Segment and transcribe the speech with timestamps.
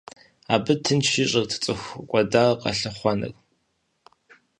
[0.53, 3.33] Абы тынш ищӏырт цӏыху кӏуэдар къэлъыхъуэныр.